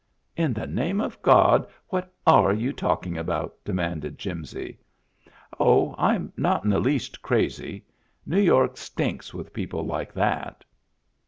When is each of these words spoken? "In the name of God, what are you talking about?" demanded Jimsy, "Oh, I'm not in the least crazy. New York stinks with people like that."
"In 0.45 0.53
the 0.53 0.65
name 0.65 0.99
of 0.99 1.21
God, 1.21 1.67
what 1.89 2.11
are 2.25 2.51
you 2.53 2.73
talking 2.73 3.19
about?" 3.19 3.53
demanded 3.63 4.17
Jimsy, 4.17 4.79
"Oh, 5.59 5.93
I'm 5.95 6.33
not 6.35 6.63
in 6.63 6.71
the 6.71 6.79
least 6.79 7.21
crazy. 7.21 7.85
New 8.25 8.41
York 8.41 8.77
stinks 8.77 9.31
with 9.31 9.53
people 9.53 9.85
like 9.85 10.11
that." 10.13 10.65